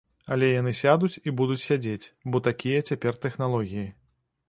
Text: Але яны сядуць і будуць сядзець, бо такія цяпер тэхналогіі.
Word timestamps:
Але 0.35 0.47
яны 0.61 0.71
сядуць 0.79 1.19
і 1.27 1.35
будуць 1.43 1.59
сядзець, 1.67 2.07
бо 2.31 2.43
такія 2.51 2.83
цяпер 2.89 3.23
тэхналогіі. 3.27 3.89